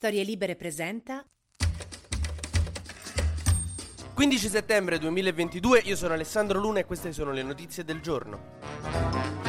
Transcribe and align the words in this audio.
Storie 0.00 0.24
Libere 0.24 0.56
presenta 0.56 1.22
15 4.14 4.48
settembre 4.48 4.98
2022, 4.98 5.80
io 5.80 5.94
sono 5.94 6.14
Alessandro 6.14 6.58
Luna 6.58 6.78
e 6.78 6.86
queste 6.86 7.12
sono 7.12 7.32
le 7.32 7.42
notizie 7.42 7.84
del 7.84 8.00
giorno. 8.00 9.39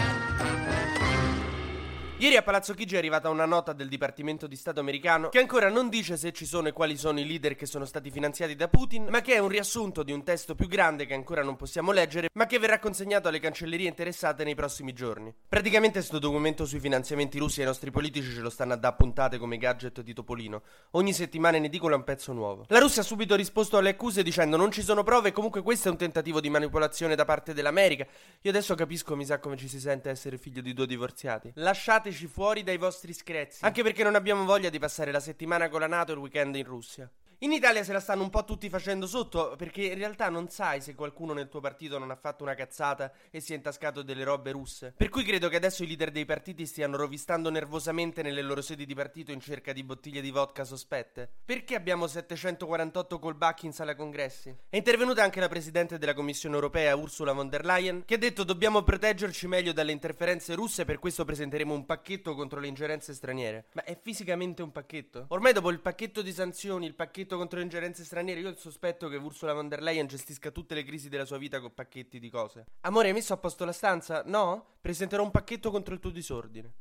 Ieri 2.21 2.36
a 2.36 2.44
Palazzo 2.44 2.76
Chigi 2.76 2.94
è 2.94 2.97
arrivata 3.00 3.29
una 3.29 3.46
nota 3.46 3.73
del 3.73 3.88
Dipartimento 3.89 4.46
di 4.46 4.55
Stato 4.55 4.79
americano 4.79 5.29
che 5.29 5.39
ancora 5.39 5.70
non 5.70 5.89
dice 5.89 6.18
se 6.18 6.32
ci 6.32 6.46
sono 6.46 6.68
e 6.68 6.71
quali 6.71 6.96
sono 6.96 7.20
i 7.20 7.25
leader 7.25 7.55
che 7.55 7.66
sono 7.66 7.84
stati 7.84 8.11
finanziati 8.11 8.55
da 8.55 8.68
Putin, 8.68 9.07
ma 9.09 9.21
che 9.21 9.34
è 9.34 9.39
un 9.39 9.47
riassunto 9.47 10.04
di 10.04 10.11
un 10.11 10.23
testo 10.23 10.54
più 10.54 10.68
grande 10.68 11.07
che 11.07 11.15
ancora 11.15 11.42
non 11.42 11.55
possiamo 11.55 11.92
leggere, 11.92 12.29
ma 12.34 12.46
che 12.46 12.60
verrà 12.60 12.78
consegnato 12.78 13.28
alle 13.28 13.39
cancellerie 13.39 13.88
interessate 13.88 14.43
nei 14.43 14.54
prossimi 14.54 14.93
giorni. 14.93 15.34
Praticamente 15.50 15.97
questo 15.97 16.20
documento 16.20 16.65
sui 16.65 16.79
finanziamenti 16.79 17.39
russi 17.39 17.61
ai 17.61 17.65
nostri 17.65 17.89
politici 17.89 18.32
ce 18.32 18.42
lo 18.42 18.51
stanno 18.51 18.74
a 18.74 18.78
da 18.78 18.93
puntate 18.93 19.39
come 19.39 19.57
gadget 19.57 20.01
di 20.01 20.14
Topolino. 20.14 20.61
Ogni 20.92 21.14
settimana 21.14 21.57
in 21.57 21.64
edicola 21.64 21.96
un 21.96 22.04
pezzo 22.04 22.33
nuovo. 22.33 22.65
La 22.68 22.78
Russia 22.78 23.01
ha 23.01 23.06
subito 23.06 23.36
risposto 23.36 23.78
alle 23.78 23.89
accuse 23.89 24.21
dicendo 24.21 24.57
non 24.57 24.69
ci 24.69 24.83
sono 24.83 25.01
prove 25.01 25.29
e 25.29 25.32
comunque 25.32 25.64
questo 25.64 25.88
è 25.88 25.92
un 25.92 25.97
tentativo 25.97 26.39
di 26.39 26.51
manipolazione 26.51 27.15
da 27.15 27.25
parte 27.25 27.56
dell'America. 27.56 28.06
Io 28.42 28.51
adesso 28.51 28.75
capisco, 28.75 29.15
mi 29.15 29.25
sa 29.25 29.39
come 29.39 29.57
ci 29.57 29.68
si 29.68 29.79
sente 29.79 30.11
essere 30.11 30.38
figlio 30.38 30.61
di 30.61 30.75
due 30.75 30.86
divorziati. 30.86 31.51
Lasciate 31.56 32.09
Lasciateci 32.11 32.28
fuori 32.28 32.64
dai 32.64 32.78
vostri 32.78 33.14
screzi. 33.14 33.64
Anche 33.64 33.83
perché 33.83 34.03
non 34.03 34.16
abbiamo 34.16 34.44
voglia 34.44 34.70
di 34.70 34.80
passare 34.80 35.11
la 35.11 35.22
settimana 35.22 35.70
con 35.70 35.80
la 35.80 35.88
NATO 35.88 36.11
e 36.11 36.16
il 36.16 36.22
weekend 36.22 36.56
in 36.56 36.66
Russia. 36.66 37.09
In 37.44 37.53
Italia 37.53 37.83
se 37.83 37.91
la 37.91 38.00
stanno 38.00 38.22
un 38.22 38.30
po' 38.30 38.44
tutti 38.44 38.69
facendo 38.69 39.08
sotto, 39.08 39.55
perché 39.58 39.81
in 39.81 39.97
realtà 39.97 40.30
non 40.30 40.50
sai 40.50 40.80
se 40.80 40.94
qualcuno 40.94 41.33
nel 41.33 41.50
tuo 41.50 41.59
partito 41.59 41.97
non 41.97 42.11
ha 42.11 42.16
fatto 42.16 42.44
una 42.44 42.53
cazzata 42.53 43.11
e 43.31 43.39
si 43.39 43.53
è 43.53 43.55
intascato 43.55 44.03
delle 44.03 44.23
robe 44.23 44.52
russe. 44.52 44.94
Per 44.95 45.09
cui 45.09 45.23
credo 45.23 45.50
che 45.50 45.55
adesso 45.55 45.81
i 45.81 45.88
leader 45.88 46.11
dei 46.11 46.25
partiti 46.25 46.67
stiano 46.67 46.97
rovistando 46.97 47.50
nervosamente 47.50 48.22
nelle 48.22 48.44
loro 48.44 48.61
sedi 48.61 48.86
di 48.86 48.94
partito 48.94 49.31
in 49.31 49.39
cerca 49.39 49.73
di 49.73 49.83
bottiglie 49.83 50.22
di 50.22 50.30
vodka 50.30 50.64
sospette. 50.64 51.27
Perché 51.44 51.73
abbiamo 51.73 52.05
748 52.05 53.17
callback 53.17 53.64
in 53.64 53.73
sala 53.73 53.95
congressi? 53.95 54.55
È 54.70 54.78
intervenuta 54.78 55.23
anche 55.23 55.39
la 55.39 55.50
presidente 55.50 55.98
della 55.98 56.14
Commissione 56.14 56.53
europea, 56.53 56.95
Ursula 56.95 57.33
von 57.33 57.50
der 57.50 57.66
Leyen, 57.66 58.05
che 58.05 58.14
ha 58.14 58.20
detto 58.20 58.44
dobbiamo 58.44 58.83
proteggerci 58.83 59.48
meglio 59.48 59.73
dalle 59.73 59.94
interferenze 59.94 60.53
russe, 60.53 60.86
per 60.86 61.00
questo 61.00 61.26
presenteremo 61.26 61.73
un 61.73 61.88
pacchetto 61.88 62.36
contro 62.36 62.59
le 62.59 62.67
ingerenze 62.67 63.16
straniere. 63.16 63.66
Ma 63.72 63.83
è 63.83 63.98
fisicamente 64.00 64.61
un 64.61 64.72
pacchetto? 64.72 65.26
Ormai 65.30 65.53
dopo 65.53 65.72
il 65.72 65.80
pacchetto 65.80 66.22
di 66.22 66.33
sanzioni, 66.33 66.86
il 66.86 66.94
pacchetto 66.94 67.30
conflitto 67.32 67.38
contro 67.38 67.58
le 67.58 67.64
ingerenze 67.64 68.04
straniere, 68.04 68.40
io 68.40 68.56
sospetto 68.56 69.08
che 69.08 69.16
Ursula 69.16 69.54
von 69.54 69.70
der 69.70 69.82
Leyen 69.82 70.08
gestisca 70.08 70.52
tutte 70.52 70.76
le 70.76 70.84
crisi 70.84 71.10
della 71.10 71.26
sua 71.26 71.38
vita 71.38 71.60
con 71.60 71.73
pacchetti 71.73 72.20
di 72.20 72.30
cose. 72.30 72.66
Amore, 72.82 73.08
hai 73.08 73.14
messo 73.14 73.34
a 73.34 73.38
posto 73.38 73.64
la 73.66 73.72
stanza? 73.72 74.23
No? 74.26 74.78
Presenterò 74.82 75.23
un 75.23 75.32
pacchetto 75.32 75.72
contro 75.72 75.94
il 75.94 76.00
tuo 76.00 76.10
disordine. 76.10 76.73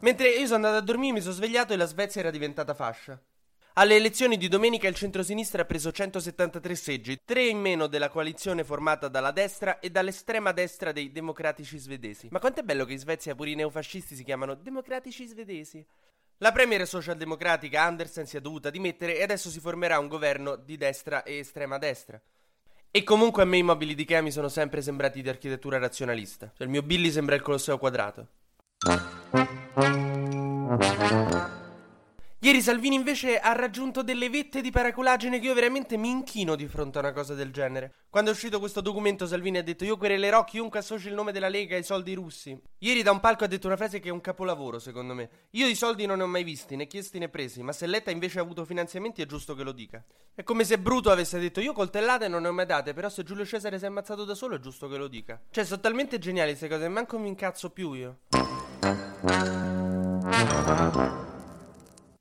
Mentre 0.00 0.30
io 0.30 0.46
sono 0.46 0.56
andato 0.56 0.76
a 0.76 0.80
dormire, 0.80 1.14
mi 1.14 1.20
sono 1.20 1.34
svegliato 1.34 1.72
e 1.72 1.76
la 1.76 1.86
Svezia 1.86 2.20
era 2.20 2.30
diventata 2.30 2.74
fascia. 2.74 3.20
Alle 3.74 3.94
elezioni 3.94 4.36
di 4.36 4.48
domenica 4.48 4.88
il 4.88 4.94
centrosinistra 4.94 5.62
ha 5.62 5.64
preso 5.64 5.92
173 5.92 6.74
seggi, 6.74 7.18
tre 7.24 7.46
in 7.46 7.58
meno 7.58 7.86
della 7.86 8.08
coalizione 8.08 8.64
formata 8.64 9.06
dalla 9.08 9.30
destra 9.30 9.78
e 9.78 9.90
dall'estrema 9.90 10.52
destra 10.52 10.90
dei 10.90 11.12
democratici 11.12 11.78
svedesi. 11.78 12.28
Ma 12.30 12.40
quanto 12.40 12.60
è 12.60 12.62
bello 12.64 12.84
che 12.84 12.92
in 12.92 12.98
Svezia 12.98 13.34
pure 13.34 13.50
i 13.50 13.54
neofascisti 13.54 14.16
si 14.16 14.24
chiamano 14.24 14.54
democratici 14.54 15.24
svedesi. 15.24 15.86
La 16.42 16.52
premier 16.52 16.86
socialdemocratica 16.86 17.82
Andersen 17.82 18.24
si 18.24 18.38
è 18.38 18.40
dovuta 18.40 18.70
dimettere 18.70 19.18
e 19.18 19.22
adesso 19.22 19.50
si 19.50 19.60
formerà 19.60 19.98
un 19.98 20.08
governo 20.08 20.56
di 20.56 20.78
destra 20.78 21.22
e 21.22 21.36
estrema 21.36 21.76
destra. 21.76 22.18
E 22.90 23.04
comunque 23.04 23.42
a 23.42 23.44
me 23.44 23.58
i 23.58 23.62
mobili 23.62 23.94
di 23.94 24.02
Ikea 24.02 24.22
mi 24.22 24.30
sono 24.30 24.48
sempre 24.48 24.80
sembrati 24.80 25.20
di 25.20 25.28
architettura 25.28 25.76
razionalista. 25.76 26.50
Cioè 26.56 26.64
il 26.66 26.72
mio 26.72 26.82
Billy 26.82 27.10
sembra 27.10 27.34
il 27.34 27.42
Colosseo 27.42 27.76
quadrato. 27.76 28.28
Ieri 32.60 32.72
Salvini 32.72 32.96
invece 32.96 33.38
ha 33.38 33.52
raggiunto 33.52 34.02
delle 34.02 34.28
vette 34.28 34.60
di 34.60 34.70
paraculagine 34.70 35.40
che 35.40 35.46
io 35.46 35.54
veramente 35.54 35.96
mi 35.96 36.10
inchino 36.10 36.56
di 36.56 36.68
fronte 36.68 36.98
a 36.98 37.00
una 37.00 37.12
cosa 37.12 37.32
del 37.32 37.52
genere. 37.52 37.94
Quando 38.10 38.28
è 38.28 38.34
uscito 38.34 38.58
questo 38.58 38.82
documento 38.82 39.26
Salvini 39.26 39.56
ha 39.56 39.62
detto 39.62 39.86
io 39.86 39.96
querelerò 39.96 40.44
chiunque 40.44 40.80
associ 40.80 41.08
il 41.08 41.14
nome 41.14 41.32
della 41.32 41.48
Lega 41.48 41.76
ai 41.76 41.82
soldi 41.82 42.12
russi. 42.12 42.60
Ieri 42.80 43.02
da 43.02 43.12
un 43.12 43.20
palco 43.20 43.44
ha 43.44 43.46
detto 43.46 43.66
una 43.66 43.78
frase 43.78 43.98
che 43.98 44.10
è 44.10 44.12
un 44.12 44.20
capolavoro 44.20 44.78
secondo 44.78 45.14
me. 45.14 45.30
Io 45.52 45.68
i 45.68 45.74
soldi 45.74 46.04
non 46.04 46.18
ne 46.18 46.24
ho 46.24 46.26
mai 46.26 46.44
visti, 46.44 46.76
né 46.76 46.86
chiesti 46.86 47.18
né 47.18 47.30
presi, 47.30 47.62
ma 47.62 47.72
se 47.72 47.86
Letta 47.86 48.10
invece 48.10 48.40
ha 48.40 48.42
avuto 48.42 48.66
finanziamenti 48.66 49.22
è 49.22 49.26
giusto 49.26 49.54
che 49.54 49.62
lo 49.62 49.72
dica. 49.72 50.04
È 50.34 50.42
come 50.42 50.64
se 50.64 50.78
Bruto 50.78 51.10
avesse 51.10 51.38
detto 51.38 51.60
io 51.60 51.72
coltellate 51.72 52.28
non 52.28 52.42
ne 52.42 52.48
ho 52.48 52.52
mai 52.52 52.66
date, 52.66 52.92
però 52.92 53.08
se 53.08 53.22
Giulio 53.22 53.46
Cesare 53.46 53.78
si 53.78 53.84
è 53.84 53.86
ammazzato 53.86 54.26
da 54.26 54.34
solo 54.34 54.56
è 54.56 54.58
giusto 54.58 54.86
che 54.86 54.98
lo 54.98 55.08
dica. 55.08 55.40
Cioè 55.48 55.64
sono 55.64 55.80
talmente 55.80 56.18
geniali 56.18 56.50
queste 56.50 56.68
cose, 56.68 56.88
manco 56.88 57.18
mi 57.18 57.28
incazzo 57.28 57.70
più 57.70 57.94
io. 57.94 58.18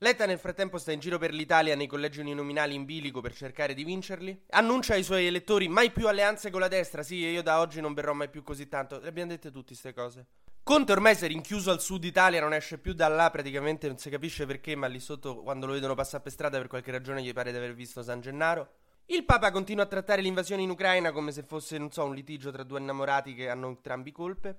Letta 0.01 0.25
nel 0.25 0.39
frattempo 0.39 0.77
sta 0.77 0.93
in 0.93 1.01
giro 1.01 1.17
per 1.17 1.33
l'Italia 1.33 1.75
nei 1.75 1.85
collegi 1.85 2.21
uninominali 2.21 2.73
in 2.73 2.85
bilico 2.85 3.19
per 3.19 3.35
cercare 3.35 3.73
di 3.73 3.83
vincerli. 3.83 4.45
Annuncia 4.51 4.93
ai 4.93 5.03
suoi 5.03 5.25
elettori 5.25 5.67
mai 5.67 5.91
più 5.91 6.07
alleanze 6.07 6.49
con 6.49 6.61
la 6.61 6.69
destra. 6.69 7.03
Sì, 7.03 7.15
io 7.15 7.43
da 7.43 7.59
oggi 7.59 7.81
non 7.81 7.93
verrò 7.93 8.13
mai 8.13 8.29
più 8.29 8.41
così 8.41 8.69
tanto. 8.69 8.97
Le 9.01 9.09
abbiamo 9.09 9.31
dette 9.31 9.51
tutte 9.51 9.67
queste 9.73 9.93
cose. 9.93 10.27
Conte 10.63 10.93
ormai 10.93 11.15
si 11.15 11.25
è 11.25 11.27
rinchiuso 11.27 11.69
al 11.69 11.81
sud 11.81 12.05
Italia, 12.05 12.39
non 12.39 12.53
esce 12.53 12.77
più 12.77 12.93
da 12.93 13.09
là, 13.09 13.29
praticamente 13.29 13.87
non 13.87 13.97
si 13.97 14.09
capisce 14.09 14.45
perché, 14.45 14.73
ma 14.73 14.87
lì 14.87 15.01
sotto 15.01 15.41
quando 15.41 15.65
lo 15.65 15.73
vedono 15.73 15.95
passare 15.95 16.23
per 16.23 16.31
strada 16.31 16.57
per 16.57 16.67
qualche 16.67 16.91
ragione 16.91 17.21
gli 17.21 17.33
pare 17.33 17.51
di 17.51 17.57
aver 17.57 17.73
visto 17.73 18.01
San 18.01 18.21
Gennaro. 18.21 18.69
Il 19.07 19.25
Papa 19.25 19.51
continua 19.51 19.83
a 19.83 19.87
trattare 19.87 20.21
l'invasione 20.21 20.61
in 20.61 20.69
Ucraina 20.69 21.11
come 21.11 21.33
se 21.33 21.43
fosse, 21.43 21.77
non 21.77 21.91
so, 21.91 22.05
un 22.05 22.15
litigio 22.15 22.51
tra 22.51 22.63
due 22.63 22.79
innamorati 22.79 23.33
che 23.33 23.49
hanno 23.49 23.67
entrambi 23.67 24.13
colpe. 24.13 24.57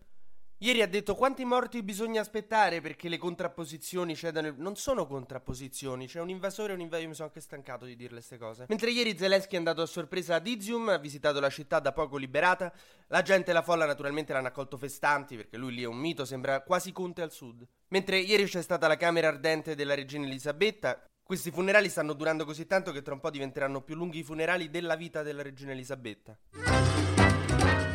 Ieri 0.62 0.82
ha 0.82 0.87
detto 0.87 1.15
quanti 1.15 1.47
morti 1.47 1.82
bisogna 1.82 2.21
aspettare 2.21 2.82
perché 2.82 3.09
le 3.09 3.16
contrapposizioni 3.16 4.15
cedano. 4.15 4.53
Non 4.59 4.76
sono 4.76 5.06
contrapposizioni, 5.06 6.06
c'è 6.06 6.21
un 6.21 6.28
invasore 6.28 6.72
e 6.72 6.75
un 6.75 6.82
invaso. 6.82 7.03
Io 7.03 7.09
mi 7.09 7.15
sono 7.15 7.28
anche 7.28 7.41
stancato 7.41 7.87
di 7.87 7.97
dirle 7.97 8.16
queste 8.16 8.37
cose. 8.37 8.66
Mentre 8.69 8.91
ieri 8.91 9.16
Zelensky 9.16 9.54
è 9.54 9.56
andato 9.56 9.81
a 9.81 9.87
sorpresa 9.87 10.34
ad 10.34 10.47
Izium, 10.47 10.91
ha 10.91 10.98
visitato 10.98 11.41
la 11.41 11.48
città 11.48 11.81
da 11.81 11.93
poco 11.93 12.19
liberata. 12.19 12.71
La 13.06 13.22
gente 13.22 13.53
e 13.53 13.54
la 13.54 13.62
folla 13.62 13.87
naturalmente 13.87 14.34
l'hanno 14.34 14.48
accolto 14.48 14.76
festanti 14.76 15.34
perché 15.34 15.56
lui 15.56 15.72
lì 15.72 15.82
è 15.82 15.87
un 15.87 15.97
mito, 15.97 16.26
sembra 16.26 16.60
quasi 16.60 16.92
Conte 16.92 17.22
al 17.22 17.32
sud. 17.32 17.66
Mentre 17.88 18.19
ieri 18.19 18.44
c'è 18.44 18.60
stata 18.60 18.87
la 18.87 18.98
camera 18.98 19.28
ardente 19.28 19.75
della 19.75 19.94
regina 19.94 20.27
Elisabetta. 20.27 21.03
Questi 21.22 21.50
funerali 21.50 21.88
stanno 21.88 22.12
durando 22.12 22.44
così 22.44 22.66
tanto 22.66 22.92
che 22.92 23.00
tra 23.00 23.15
un 23.15 23.21
po' 23.21 23.31
diventeranno 23.31 23.81
più 23.81 23.94
lunghi 23.94 24.19
i 24.19 24.25
funerali 24.25 24.69
della 24.69 24.97
vita 24.97 25.22
della 25.22 25.41
regina 25.41 25.72
Elisabetta. 25.72 26.37